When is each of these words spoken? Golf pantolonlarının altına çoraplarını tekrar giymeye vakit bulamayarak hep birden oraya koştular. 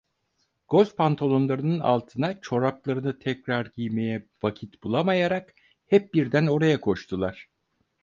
Golf 0.67 0.95
pantolonlarının 0.97 1.79
altına 1.79 2.41
çoraplarını 2.41 3.19
tekrar 3.19 3.65
giymeye 3.75 4.27
vakit 4.43 4.83
bulamayarak 4.83 5.53
hep 5.85 6.13
birden 6.13 6.47
oraya 6.47 6.81
koştular. 6.81 7.49